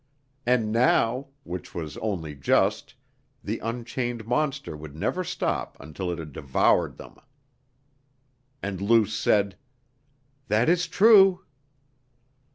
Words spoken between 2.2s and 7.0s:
just) the unchained monster would never stop until it had devoured